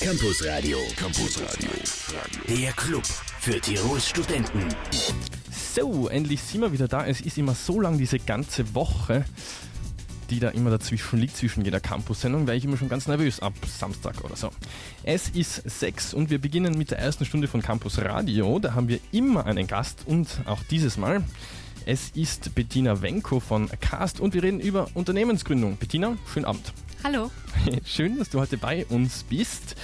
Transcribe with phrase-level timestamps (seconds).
[0.00, 0.78] Campus Radio.
[0.96, 1.70] Campus Radio.
[2.48, 4.64] Der Club für Tirols Studenten.
[5.50, 7.06] So, endlich sind wir wieder da.
[7.06, 9.26] Es ist immer so lang diese ganze Woche,
[10.30, 13.52] die da immer dazwischen liegt, zwischen jeder Campus-Sendung, wäre ich immer schon ganz nervös ab
[13.66, 14.48] Samstag oder so.
[15.02, 18.58] Es ist sechs und wir beginnen mit der ersten Stunde von Campus Radio.
[18.58, 21.22] Da haben wir immer einen Gast und auch dieses Mal.
[21.84, 25.76] Es ist Bettina Wenko von Cast und wir reden über Unternehmensgründung.
[25.76, 26.72] Bettina, schönen Abend.
[27.02, 27.30] Hallo.
[27.86, 29.74] Schön, dass du heute bei uns bist.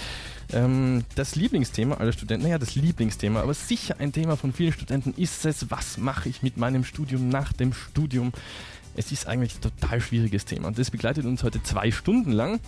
[0.52, 5.14] Ähm, das Lieblingsthema aller Studenten, naja, das Lieblingsthema, aber sicher ein Thema von vielen Studenten
[5.14, 8.32] ist es, was mache ich mit meinem Studium nach dem Studium?
[8.96, 12.60] Es ist eigentlich ein total schwieriges Thema und das begleitet uns heute zwei Stunden lang.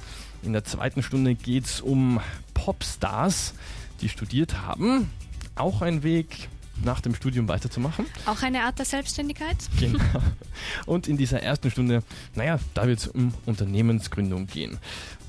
[0.42, 2.19] In der zweiten Stunde geht es um
[2.55, 3.53] Popstars,
[4.01, 5.11] die studiert haben.
[5.56, 6.48] Auch ein Weg,
[6.85, 8.07] nach dem Studium weiterzumachen.
[8.27, 9.57] Auch eine Art der Selbstständigkeit?
[9.79, 10.03] Genau.
[10.87, 12.03] Und in dieser ersten Stunde,
[12.35, 14.79] naja, da wird es um Unternehmensgründung gehen.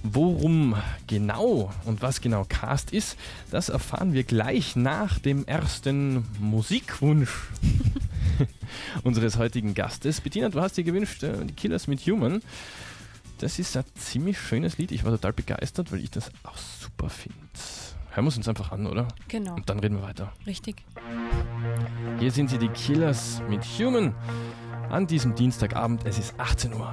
[0.02, 0.75] Worum
[1.08, 3.17] genau und was genau Cast ist,
[3.52, 7.31] das erfahren wir gleich nach dem ersten Musikwunsch
[9.03, 10.22] unseres heutigen Gastes.
[10.22, 12.41] Bettina, du hast dir gewünscht, äh, die Killers mit Human.
[13.39, 14.91] Das ist ein ziemlich schönes Lied.
[14.91, 17.38] Ich war total begeistert, weil ich das auch super finde.
[18.11, 19.07] Hören wir es uns einfach an, oder?
[19.27, 19.55] Genau.
[19.55, 20.33] Und dann reden wir weiter.
[20.45, 20.83] Richtig.
[22.19, 24.16] Hier sind sie, die Killers mit Human.
[24.89, 26.91] An diesem Dienstagabend, es ist 18 Uhr.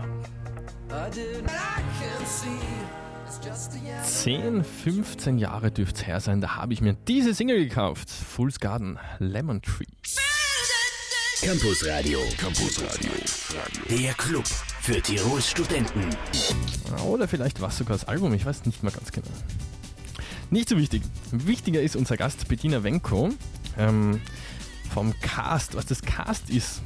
[4.05, 8.11] 10, 15 Jahre dürfte es her sein, da habe ich mir diese Single gekauft.
[8.11, 9.87] Fool's Garden, Lemon Tree.
[11.43, 12.19] Campus Radio.
[12.39, 13.11] Campus Radio.
[13.91, 14.47] Der Club
[14.81, 16.09] für Tirols Studenten.
[17.07, 19.29] Oder vielleicht war es sogar das Album, ich weiß nicht mehr ganz genau.
[20.51, 21.03] Nicht so wichtig.
[21.33, 23.31] Wichtiger ist unser Gast Bettina Wenko
[23.77, 24.21] ähm,
[24.95, 25.75] vom Cast.
[25.75, 26.83] Was das Cast ist,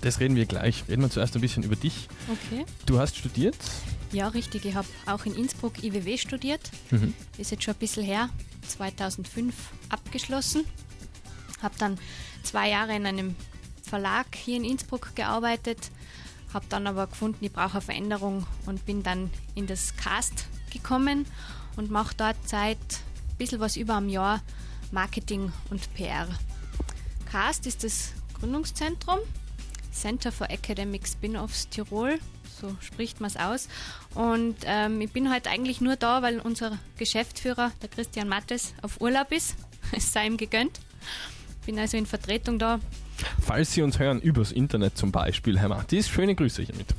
[0.00, 0.84] das reden wir gleich.
[0.88, 2.08] Reden wir zuerst ein bisschen über dich.
[2.28, 2.64] Okay.
[2.84, 3.56] Du hast studiert?
[4.12, 4.64] Ja, richtig.
[4.64, 6.70] Ich habe auch in Innsbruck IWW studiert.
[6.90, 7.14] Mhm.
[7.38, 8.28] Ist jetzt schon ein bisschen her.
[8.66, 9.54] 2005
[9.88, 10.64] abgeschlossen.
[11.62, 11.98] Habe dann
[12.42, 13.36] zwei Jahre in einem
[13.82, 15.90] Verlag hier in Innsbruck gearbeitet.
[16.52, 21.26] Habe dann aber gefunden, ich brauche eine Veränderung und bin dann in das Cast gekommen
[21.76, 24.42] und mache dort seit ein bisschen was über einem Jahr
[24.90, 26.28] Marketing und PR.
[27.30, 29.18] CAST ist das Gründungszentrum,
[29.92, 32.18] Center for Academic Spin-offs Tirol,
[32.60, 33.68] so spricht man es aus.
[34.14, 39.00] Und ähm, ich bin heute eigentlich nur da, weil unser Geschäftsführer, der Christian Mattes, auf
[39.00, 39.56] Urlaub ist.
[39.92, 40.80] Es sei ihm gegönnt.
[41.64, 42.80] Bin also in Vertretung da.
[43.40, 46.92] Falls Sie uns hören übers Internet zum Beispiel, Herr Mattis, schöne Grüße hiermit.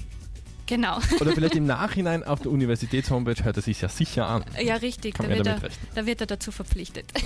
[0.68, 1.00] Genau.
[1.20, 4.46] Oder vielleicht im Nachhinein auf der Universitätshomepage hört er sich ja sicher an.
[4.62, 5.16] Ja, richtig.
[5.16, 5.60] Da wird, er,
[5.96, 7.12] da wird, er, dazu verpflichtet.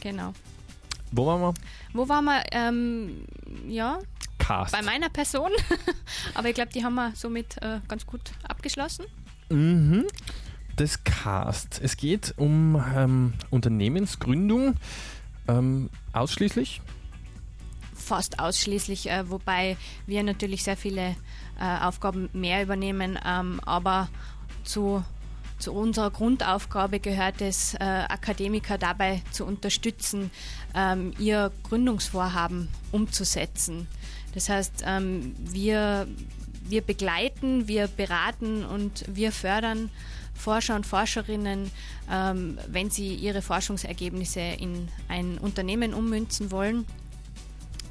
[0.00, 0.34] genau.
[1.12, 1.54] Wo waren wir?
[1.92, 2.42] Wo waren wir?
[2.50, 3.24] Ähm,
[3.68, 4.00] ja.
[4.38, 4.72] Cast.
[4.72, 5.50] Bei meiner Person.
[6.34, 9.06] Aber ich glaube, die haben wir somit äh, ganz gut abgeschlossen.
[9.48, 10.06] Mhm.
[10.76, 11.80] Das Cast.
[11.80, 14.74] Es geht um ähm, Unternehmensgründung
[15.46, 16.82] ähm, ausschließlich
[17.94, 21.16] fast ausschließlich, äh, wobei wir natürlich sehr viele
[21.60, 24.08] äh, Aufgaben mehr übernehmen, ähm, aber
[24.64, 25.04] zu,
[25.58, 30.30] zu unserer Grundaufgabe gehört es, äh, Akademiker dabei zu unterstützen,
[30.74, 33.86] ähm, ihr Gründungsvorhaben umzusetzen.
[34.34, 36.08] Das heißt, ähm, wir,
[36.64, 39.90] wir begleiten, wir beraten und wir fördern
[40.34, 41.70] Forscher und Forscherinnen,
[42.10, 46.84] ähm, wenn sie ihre Forschungsergebnisse in ein Unternehmen ummünzen wollen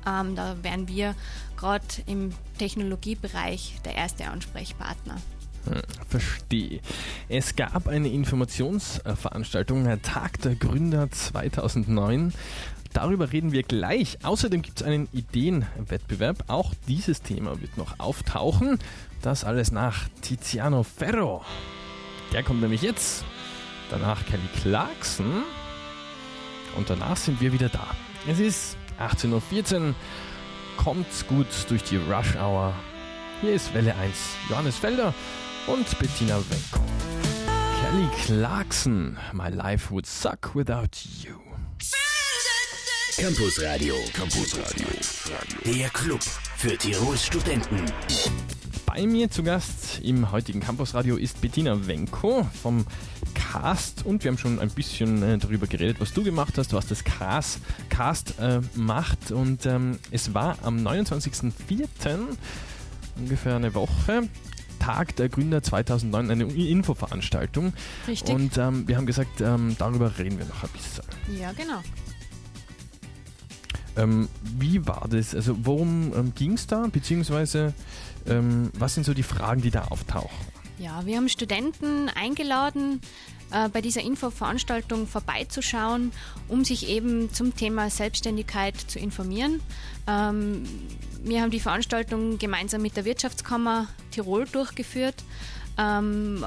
[0.07, 1.15] ähm, da wären wir
[1.57, 5.15] gerade im Technologiebereich der erste Ansprechpartner.
[5.65, 6.81] Hm, verstehe.
[7.29, 12.33] Es gab eine Informationsveranstaltung, Tag der Gründer 2009.
[12.93, 14.19] Darüber reden wir gleich.
[14.23, 16.43] Außerdem gibt es einen Ideenwettbewerb.
[16.47, 18.77] Auch dieses Thema wird noch auftauchen.
[19.21, 21.43] Das alles nach Tiziano Ferro.
[22.31, 23.25] Der kommt nämlich jetzt.
[23.89, 25.43] Danach Kelly Clarkson.
[26.77, 27.87] Und danach sind wir wieder da.
[28.27, 29.95] Es ist 18.14 Uhr.
[30.77, 32.73] Kommt's gut durch die Rush Hour.
[33.41, 34.15] Hier ist Welle 1
[34.49, 35.13] Johannes Felder
[35.67, 36.83] und Bettina Wenko.
[37.81, 40.89] Kelly Clarkson, My Life Would Suck Without
[41.21, 41.35] You.
[43.17, 44.87] Campus Radio, Campus Radio,
[45.65, 46.23] der Club
[46.57, 47.85] für Tirols Studenten.
[48.85, 52.85] Bei mir zu Gast im heutigen Campus Radio ist Bettina Wenko vom
[53.53, 56.87] Cast und wir haben schon ein bisschen äh, darüber geredet, was du gemacht hast, was
[56.87, 57.59] das Cast,
[57.89, 61.51] Cast äh, macht und ähm, es war am 29.04.
[63.15, 64.23] ungefähr eine Woche
[64.79, 67.73] Tag der Gründer 2009 eine Infoveranstaltung.
[68.07, 68.33] Richtig.
[68.33, 71.05] Und ähm, wir haben gesagt, ähm, darüber reden wir noch ein bisschen.
[71.39, 71.81] Ja, genau.
[73.95, 75.35] Ähm, wie war das?
[75.35, 76.87] Also worum ähm, ging es da?
[76.91, 77.75] Beziehungsweise
[78.25, 80.62] ähm, was sind so die Fragen, die da auftauchen?
[80.83, 82.99] Ja, wir haben Studenten eingeladen,
[83.51, 86.11] äh, bei dieser Infoveranstaltung vorbeizuschauen,
[86.49, 89.61] um sich eben zum Thema Selbstständigkeit zu informieren.
[90.07, 90.65] Ähm,
[91.23, 95.23] wir haben die Veranstaltung gemeinsam mit der Wirtschaftskammer Tirol durchgeführt.
[95.77, 96.45] Ähm,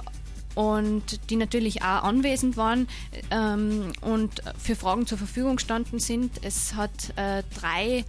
[0.54, 2.88] und die natürlich auch anwesend waren
[3.30, 6.44] ähm, und für Fragen zur Verfügung standen sind.
[6.44, 8.04] Es hat äh, drei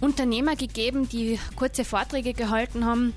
[0.00, 3.14] Unternehmer gegeben, die kurze Vorträge gehalten haben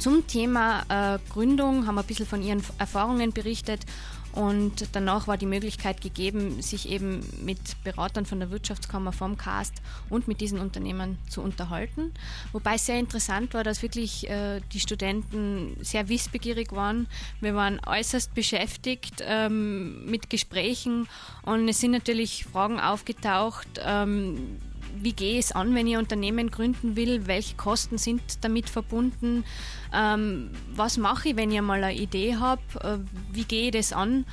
[0.00, 3.84] zum Thema äh, Gründung, haben ein bisschen von ihren Erfahrungen berichtet
[4.32, 9.74] und danach war die Möglichkeit gegeben, sich eben mit Beratern von der Wirtschaftskammer vom CAST
[10.08, 12.12] und mit diesen Unternehmen zu unterhalten.
[12.52, 17.08] Wobei sehr interessant war, dass wirklich äh, die Studenten sehr wissbegierig waren.
[17.40, 21.08] Wir waren äußerst beschäftigt ähm, mit Gesprächen
[21.42, 23.80] und es sind natürlich Fragen aufgetaucht.
[23.84, 24.60] Ähm,
[24.96, 27.26] wie gehe ich es an, wenn ich ein Unternehmen gründen will?
[27.26, 29.44] Welche Kosten sind damit verbunden?
[29.92, 32.62] Ähm, was mache ich, wenn ich mal eine Idee habe?
[32.82, 32.98] Äh,
[33.32, 34.24] wie gehe ich das an?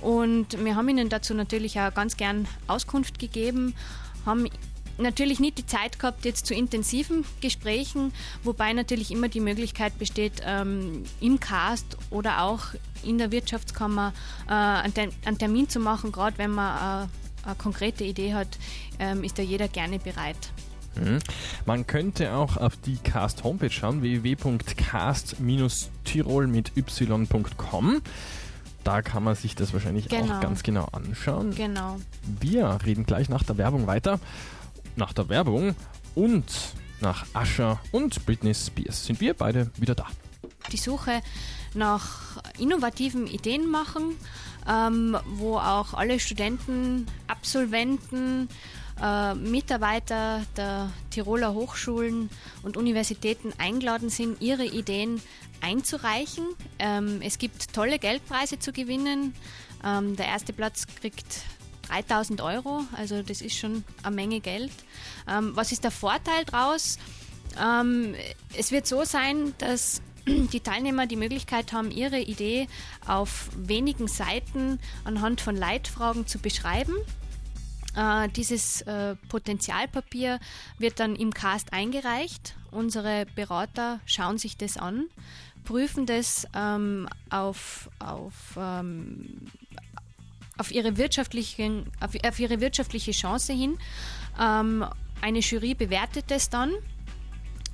[0.00, 3.74] Und wir haben ihnen dazu natürlich auch ganz gern Auskunft gegeben,
[4.26, 4.46] haben
[4.98, 10.42] natürlich nicht die Zeit gehabt jetzt zu intensiven Gesprächen, wobei natürlich immer die Möglichkeit besteht,
[10.44, 12.62] ähm, im Cast oder auch
[13.02, 14.12] in der Wirtschaftskammer
[14.48, 17.08] äh, einen, Termin zu machen, gerade wenn man äh,
[17.46, 18.58] eine konkrete Idee hat,
[18.98, 20.36] ähm, ist da jeder gerne bereit.
[20.96, 21.20] Mhm.
[21.66, 28.02] Man könnte auch auf die Cast Homepage schauen, www.cast-tirol mit y.com.
[28.84, 30.36] Da kann man sich das wahrscheinlich genau.
[30.36, 31.52] auch ganz genau anschauen.
[31.54, 31.98] Genau.
[32.40, 34.20] Wir reden gleich nach der Werbung weiter.
[34.94, 35.74] Nach der Werbung
[36.14, 36.44] und
[37.00, 40.06] nach Asher und Britney Spears sind wir beide wieder da.
[40.72, 41.20] Die Suche
[41.74, 44.16] nach innovativen Ideen machen,
[44.68, 47.06] ähm, wo auch alle Studenten,
[47.46, 48.48] Absolventen,
[49.00, 52.28] äh, Mitarbeiter der Tiroler Hochschulen
[52.64, 55.22] und Universitäten eingeladen sind, ihre Ideen
[55.60, 56.44] einzureichen.
[56.80, 59.32] Ähm, es gibt tolle Geldpreise zu gewinnen.
[59.84, 61.42] Ähm, der erste Platz kriegt
[61.88, 64.72] 3000 Euro, also das ist schon eine Menge Geld.
[65.28, 66.98] Ähm, was ist der Vorteil daraus?
[68.54, 72.66] Es wird so sein, dass die Teilnehmer die Möglichkeit haben, ihre Idee
[73.06, 76.92] auf wenigen Seiten anhand von Leitfragen zu beschreiben.
[77.96, 80.38] Äh, dieses äh, Potenzialpapier
[80.78, 82.54] wird dann im Cast eingereicht.
[82.70, 85.06] Unsere Berater schauen sich das an,
[85.64, 89.50] prüfen das ähm, auf, auf, ähm,
[90.58, 93.78] auf, ihre wirtschaftlichen, auf, auf, ihre wirtschaftliche Chance hin.
[94.38, 94.84] Ähm,
[95.22, 96.72] eine Jury bewertet das dann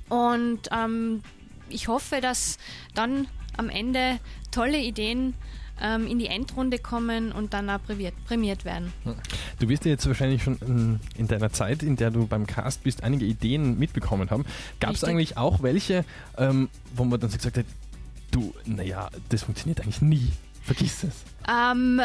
[0.07, 1.21] und ähm,
[1.67, 2.57] ich hoffe, dass
[2.93, 3.27] dann
[3.57, 4.19] am Ende
[4.51, 5.33] tolle Ideen
[5.83, 8.91] ähm, in die Endrunde kommen und dann auch prämiert, prämiert werden.
[9.59, 12.83] Du wirst ja jetzt wahrscheinlich schon in, in deiner Zeit, in der du beim Cast
[12.83, 14.45] bist, einige Ideen mitbekommen haben.
[14.79, 16.05] Gab es eigentlich auch welche,
[16.37, 17.65] ähm, wo man dann so gesagt hat,
[18.31, 20.31] du, naja, das funktioniert eigentlich nie.
[20.63, 21.23] Vergiss es.
[21.47, 22.01] Ähm,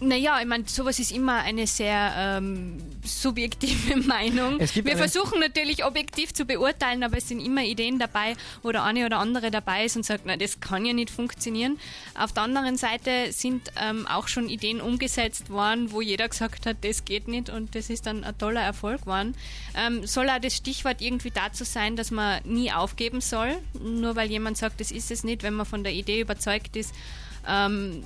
[0.00, 4.58] naja, ich meine, sowas ist immer eine sehr ähm, subjektive Meinung.
[4.58, 9.06] Wir versuchen natürlich objektiv zu beurteilen, aber es sind immer Ideen dabei, wo der eine
[9.06, 11.78] oder andere dabei ist und sagt, na, das kann ja nicht funktionieren.
[12.18, 16.78] Auf der anderen Seite sind ähm, auch schon Ideen umgesetzt worden, wo jeder gesagt hat,
[16.82, 19.34] das geht nicht und das ist dann ein toller Erfolg geworden.
[19.76, 24.30] Ähm, soll auch das Stichwort irgendwie dazu sein, dass man nie aufgeben soll, nur weil
[24.30, 26.94] jemand sagt, das ist es nicht, wenn man von der Idee überzeugt ist,
[27.48, 28.02] ähm,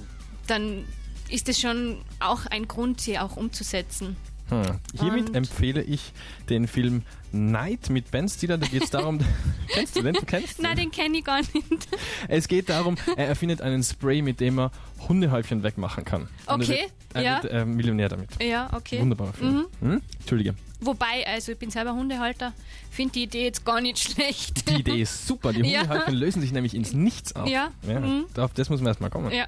[0.47, 0.85] dann
[1.31, 4.17] ist es schon auch ein Grund, sie auch umzusetzen.
[4.51, 4.63] Hm.
[4.99, 6.13] Hiermit Und empfehle ich
[6.49, 8.57] den Film Night mit Ben Stiller.
[8.57, 9.19] Da geht es darum.
[9.69, 10.15] kennst du den?
[10.15, 11.89] Du kennst Nein, den kenne ich gar nicht.
[12.29, 14.71] Es geht darum, er erfindet einen Spray, mit dem er
[15.07, 16.29] Hundehäufchen wegmachen kann.
[16.47, 16.89] Okay.
[17.13, 17.43] er ja.
[17.43, 18.43] wird äh, Millionär damit.
[18.43, 19.01] Ja, okay.
[19.01, 19.67] Wunderbarer Film.
[19.81, 19.89] Mhm.
[19.89, 20.03] Hm?
[20.21, 20.55] Entschuldige.
[20.81, 22.53] Wobei, also ich bin selber Hundehalter,
[22.91, 24.69] finde die Idee jetzt gar nicht schlecht.
[24.71, 25.53] Die Idee ist super.
[25.53, 26.19] Die Hundehäufchen ja.
[26.19, 27.49] lösen sich nämlich ins Nichts auf.
[27.49, 27.71] Ja.
[27.87, 28.27] ja mhm.
[28.37, 29.33] Auf das muss man erstmal kommen.
[29.33, 29.47] Ja.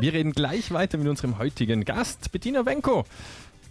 [0.00, 3.04] Wir reden gleich weiter mit unserem heutigen Gast, Bettina Wenko.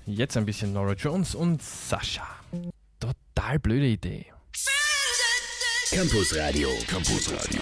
[0.06, 2.28] Jetzt ein bisschen Nora Jones und Sascha.
[3.00, 4.26] Total blöde Idee.
[5.90, 7.62] Campus Radio, Campus Radio,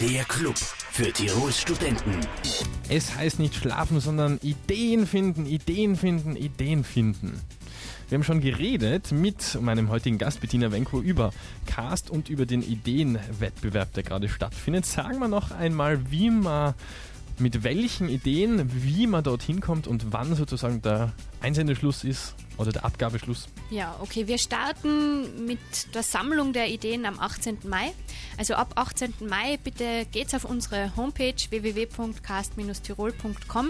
[0.00, 2.20] der Club für Tirols Studenten.
[2.90, 7.40] Es heißt nicht schlafen, sondern Ideen finden, Ideen finden, Ideen finden.
[8.10, 11.32] Wir haben schon geredet mit meinem heutigen Gast Bettina Wenko über
[11.64, 14.84] Cast und über den Ideenwettbewerb, der gerade stattfindet.
[14.84, 16.74] Sagen wir noch einmal, wie man
[17.40, 22.84] mit welchen Ideen, wie man dorthin kommt und wann sozusagen der Einsendeschluss ist oder der
[22.84, 23.48] Abgabeschluss?
[23.70, 25.60] Ja, okay, wir starten mit
[25.94, 27.58] der Sammlung der Ideen am 18.
[27.64, 27.92] Mai.
[28.36, 29.14] Also ab 18.
[29.28, 33.68] Mai bitte geht's auf unsere Homepage www.cast-tirol.com.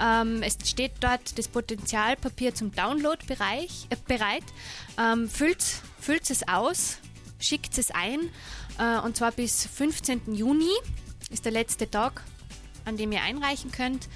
[0.00, 3.66] Ähm, es steht dort das Potenzialpapier zum Download äh,
[4.06, 4.44] bereit.
[4.98, 5.64] Ähm, füllt,
[6.00, 6.98] füllt es aus,
[7.38, 8.30] schickt es ein
[8.78, 10.34] Äh, und zwar bis 15.
[10.34, 10.70] Juni
[11.30, 12.22] ist der letzte Tag,
[12.88, 14.08] an dem ihr einreichen könnt.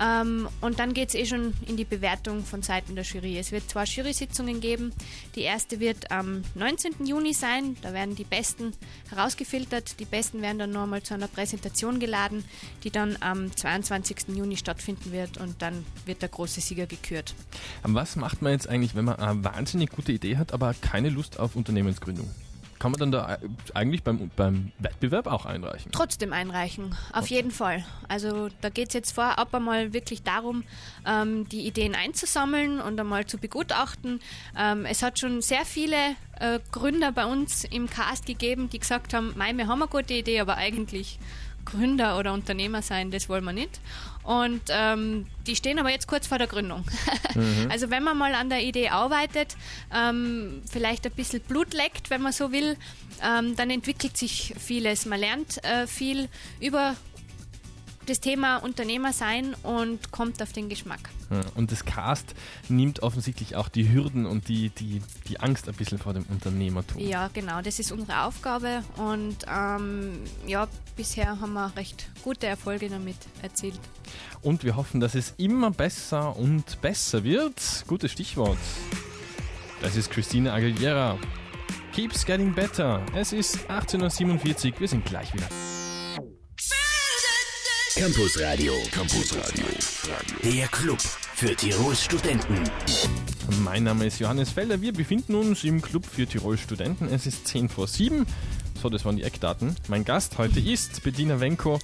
[0.00, 3.38] Ähm, und dann geht es eh schon in die Bewertung von Seiten der Jury.
[3.38, 4.92] Es wird zwei Jury-Sitzungen geben.
[5.36, 7.06] Die erste wird am 19.
[7.06, 7.76] Juni sein.
[7.82, 8.72] Da werden die Besten
[9.10, 10.00] herausgefiltert.
[10.00, 12.44] Die Besten werden dann nochmal zu einer Präsentation geladen,
[12.82, 14.34] die dann am 22.
[14.34, 15.38] Juni stattfinden wird.
[15.38, 17.34] Und dann wird der große Sieger gekürt.
[17.82, 21.38] Was macht man jetzt eigentlich, wenn man eine wahnsinnig gute Idee hat, aber keine Lust
[21.38, 22.28] auf Unternehmensgründung?
[22.78, 23.38] Kann man dann da
[23.72, 25.92] eigentlich beim, beim Wettbewerb auch einreichen?
[25.92, 27.34] Trotzdem einreichen, auf okay.
[27.34, 27.84] jeden Fall.
[28.08, 30.64] Also da geht es jetzt vorab einmal wirklich darum,
[31.06, 34.20] ähm, die Ideen einzusammeln und einmal zu begutachten.
[34.58, 35.96] Ähm, es hat schon sehr viele
[36.38, 40.14] äh, Gründer bei uns im Cast gegeben, die gesagt haben, Mei, wir haben eine gute
[40.14, 41.18] Idee, aber eigentlich
[41.64, 43.80] Gründer oder Unternehmer sein, das wollen wir nicht.
[44.22, 46.84] Und ähm, die stehen aber jetzt kurz vor der Gründung.
[47.34, 47.68] Mhm.
[47.68, 49.56] Also wenn man mal an der Idee arbeitet,
[49.92, 52.76] ähm, vielleicht ein bisschen Blut leckt, wenn man so will,
[53.24, 55.04] ähm, dann entwickelt sich vieles.
[55.04, 56.28] Man lernt äh, viel
[56.60, 56.94] über
[58.06, 61.10] das Thema Unternehmer sein und kommt auf den Geschmack.
[61.54, 62.34] Und das Cast
[62.68, 67.00] nimmt offensichtlich auch die Hürden und die, die, die Angst ein bisschen vor dem Unternehmertum.
[67.00, 72.88] Ja, genau, das ist unsere Aufgabe und ähm, ja, bisher haben wir recht gute Erfolge
[72.88, 73.80] damit erzielt.
[74.42, 77.84] Und wir hoffen, dass es immer besser und besser wird.
[77.86, 78.58] Gutes Stichwort.
[79.80, 81.18] Das ist Christine Aguilera.
[81.92, 83.04] Keeps getting better.
[83.14, 84.80] Es ist 18.47 Uhr.
[84.80, 85.48] Wir sind gleich wieder.
[87.96, 88.72] Campus Radio.
[88.90, 89.66] Campus Radio.
[90.42, 92.64] Der Club für Tirols Studenten.
[93.62, 94.80] Mein Name ist Johannes Felder.
[94.80, 97.06] Wir befinden uns im Club für Tirol Studenten.
[97.06, 98.26] Es ist 10 vor 7.
[98.82, 99.76] So, das waren die Eckdaten.
[99.86, 101.78] Mein Gast heute ist Bediener Wenko.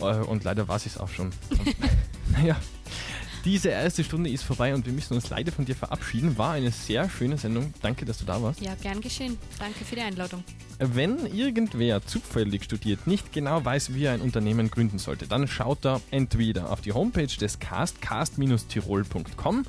[0.00, 1.30] Äh, und leider war es auch schon.
[2.32, 2.56] naja,
[3.44, 6.36] diese erste Stunde ist vorbei und wir müssen uns leider von dir verabschieden.
[6.38, 7.72] War eine sehr schöne Sendung.
[7.82, 8.60] Danke, dass du da warst.
[8.60, 9.38] Ja, gern geschehen.
[9.58, 10.44] Danke für die Einladung.
[10.78, 15.84] Wenn irgendwer zufällig studiert, nicht genau weiß, wie er ein Unternehmen gründen sollte, dann schaut
[15.84, 19.64] er entweder auf die Homepage des Cast, cast-tirol.com